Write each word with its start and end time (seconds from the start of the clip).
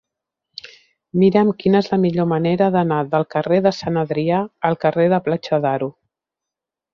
Mira'm 1.23 1.51
quina 1.59 1.81
és 1.85 1.89
la 1.91 1.99
millor 2.05 2.27
manera 2.31 2.69
d'anar 2.77 3.01
del 3.11 3.27
carrer 3.35 3.59
de 3.67 3.75
Sant 3.81 4.01
Adrià 4.05 4.41
al 4.71 4.79
carrer 4.87 5.07
de 5.15 5.21
Platja 5.29 5.61
d'Aro. 5.67 5.93